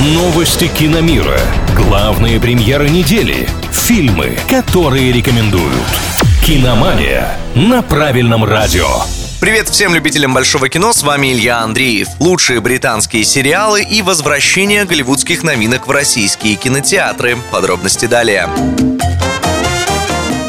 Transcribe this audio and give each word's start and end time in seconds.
Новости 0.00 0.68
киномира. 0.68 1.40
Главные 1.74 2.38
премьеры 2.38 2.88
недели. 2.88 3.48
Фильмы, 3.72 4.38
которые 4.48 5.10
рекомендуют. 5.10 5.74
Киномания 6.46 7.36
на 7.56 7.82
правильном 7.82 8.44
радио. 8.44 8.86
Привет 9.40 9.68
всем 9.68 9.96
любителям 9.96 10.32
большого 10.34 10.68
кино, 10.68 10.92
с 10.92 11.02
вами 11.02 11.32
Илья 11.32 11.62
Андреев. 11.62 12.06
Лучшие 12.20 12.60
британские 12.60 13.24
сериалы 13.24 13.82
и 13.82 14.00
возвращение 14.02 14.84
голливудских 14.84 15.42
новинок 15.42 15.88
в 15.88 15.90
российские 15.90 16.54
кинотеатры. 16.54 17.36
Подробности 17.50 18.06
далее. 18.06 18.48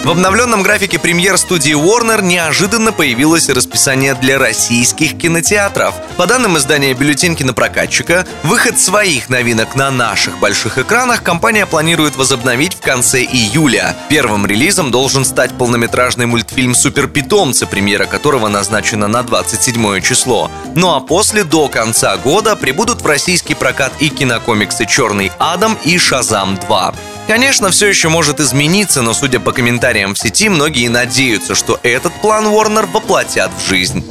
В 0.10 0.14
обновленном 0.14 0.64
графике 0.64 0.98
премьер 0.98 1.38
студии 1.38 1.74
Warner 1.74 2.24
неожиданно 2.24 2.92
появилось 2.92 3.48
расписание 3.48 4.16
для 4.16 4.40
российских 4.40 5.16
кинотеатров. 5.16 5.94
По 6.18 6.26
данным 6.26 6.58
издания 6.58 6.96
«Бюллетень 6.96 7.36
кинопрокатчика», 7.36 8.26
выход 8.42 8.80
своих 8.80 9.30
новинок 9.30 9.76
на 9.76 9.92
наших 9.92 10.40
больших 10.40 10.80
экранах 10.80 11.22
компания 11.22 11.68
планирует 11.68 12.16
возобновить 12.16 12.74
в 12.74 12.82
конце 12.82 13.22
июля. 13.22 13.96
Первым 14.10 14.48
релизом 14.48 14.90
должен 14.90 15.24
стать 15.24 15.56
полнометражный 15.56 16.26
мультфильм 16.26 16.74
«Суперпитомцы», 16.74 17.68
премьера 17.68 18.08
которого 18.08 18.48
назначена 18.48 19.08
на 19.08 19.22
27 19.22 20.02
число. 20.02 20.50
Ну 20.74 20.96
а 20.96 21.02
после, 21.02 21.44
до 21.44 21.68
конца 21.68 22.18
года, 22.18 22.56
прибудут 22.56 23.04
в 23.04 23.06
российский 23.06 23.54
прокат 23.54 23.94
и 24.00 24.10
кинокомиксы 24.10 24.88
«Черный 24.88 25.32
Адам» 25.38 25.78
и 25.84 26.00
«Шазам 26.00 26.56
2». 26.56 26.96
Конечно, 27.30 27.70
все 27.70 27.86
еще 27.86 28.10
может 28.10 28.40
измениться, 28.40 29.04
но 29.04 29.14
судя 29.14 29.40
по 29.40 29.52
комментариям 29.52 30.16
в 30.16 30.20
сети, 30.20 30.50
многие 30.50 30.88
надеются, 30.88 31.54
что 31.54 31.80
этот 31.84 32.12
план 32.22 32.48
Warner 32.48 32.88
воплотят 32.92 33.52
в 33.56 33.70
жизнь. 33.70 34.04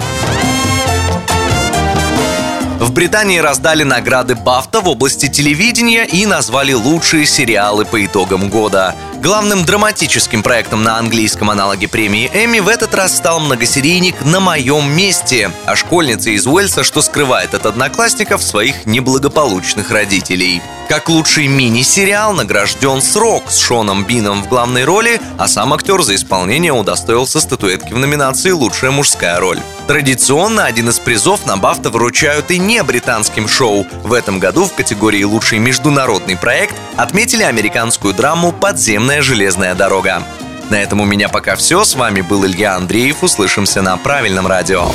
Британии 2.98 3.38
раздали 3.38 3.84
награды 3.84 4.34
Бафта 4.34 4.80
в 4.80 4.88
области 4.88 5.28
телевидения 5.28 6.04
и 6.04 6.26
назвали 6.26 6.72
лучшие 6.72 7.26
сериалы 7.26 7.84
по 7.84 8.04
итогам 8.04 8.48
года. 8.48 8.96
Главным 9.22 9.64
драматическим 9.64 10.42
проектом 10.42 10.82
на 10.82 10.98
английском 10.98 11.48
аналоге 11.48 11.86
премии 11.86 12.28
Эмми 12.34 12.58
в 12.58 12.66
этот 12.66 12.92
раз 12.96 13.16
стал 13.16 13.38
многосерийник 13.38 14.24
«На 14.24 14.40
моем 14.40 14.90
месте» 14.90 15.52
о 15.64 15.76
школьнице 15.76 16.32
из 16.32 16.48
Уэльса, 16.48 16.82
что 16.82 17.00
скрывает 17.00 17.54
от 17.54 17.66
одноклассников 17.66 18.42
своих 18.42 18.84
неблагополучных 18.84 19.92
родителей. 19.92 20.60
Как 20.88 21.08
лучший 21.08 21.46
мини-сериал 21.46 22.32
награжден 22.32 23.00
«Срок» 23.00 23.44
с 23.48 23.58
Шоном 23.58 24.06
Бином 24.06 24.42
в 24.42 24.48
главной 24.48 24.84
роли, 24.84 25.20
а 25.38 25.46
сам 25.46 25.72
актер 25.72 26.02
за 26.02 26.16
исполнение 26.16 26.72
удостоился 26.72 27.38
статуэтки 27.38 27.92
в 27.92 27.98
номинации 27.98 28.50
«Лучшая 28.50 28.90
мужская 28.90 29.38
роль». 29.38 29.60
Традиционно 29.88 30.66
один 30.66 30.90
из 30.90 30.98
призов 30.98 31.46
на 31.46 31.56
Бафта 31.56 31.88
вручают 31.88 32.50
и 32.50 32.58
не 32.58 32.82
британским 32.82 33.48
шоу. 33.48 33.86
В 34.04 34.12
этом 34.12 34.38
году 34.38 34.66
в 34.66 34.74
категории 34.74 35.22
«Лучший 35.22 35.60
международный 35.60 36.36
проект» 36.36 36.74
отметили 36.96 37.42
американскую 37.42 38.12
драму 38.12 38.52
«Подземная 38.52 39.22
железная 39.22 39.74
дорога». 39.74 40.22
На 40.68 40.82
этом 40.82 41.00
у 41.00 41.06
меня 41.06 41.30
пока 41.30 41.56
все. 41.56 41.84
С 41.84 41.94
вами 41.94 42.20
был 42.20 42.44
Илья 42.44 42.76
Андреев. 42.76 43.22
Услышимся 43.22 43.80
на 43.80 43.96
правильном 43.96 44.46
радио. 44.46 44.90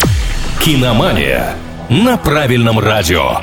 Киномания 0.62 1.56
на 1.90 2.16
правильном 2.16 2.78
радио. 2.78 3.40